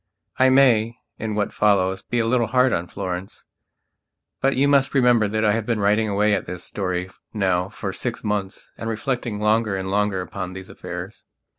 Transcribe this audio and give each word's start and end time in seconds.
(I 0.39 0.49
may, 0.49 0.97
in 1.19 1.35
what 1.35 1.53
follows, 1.53 2.01
be 2.01 2.17
a 2.17 2.25
little 2.25 2.47
hard 2.47 2.73
on 2.73 2.87
Florence; 2.87 3.45
but 4.41 4.55
you 4.55 4.67
must 4.67 4.95
remember 4.95 5.27
that 5.27 5.45
I 5.45 5.51
have 5.53 5.67
been 5.67 5.79
writing 5.79 6.09
away 6.09 6.33
at 6.33 6.47
this 6.47 6.63
story 6.63 7.11
now 7.35 7.69
for 7.69 7.93
six 7.93 8.23
months 8.23 8.71
and 8.79 8.89
reflecting 8.89 9.39
longer 9.39 9.77
and 9.77 9.91
longer 9.91 10.21
upon 10.21 10.53
these 10.53 10.69
affairs.) 10.71 11.23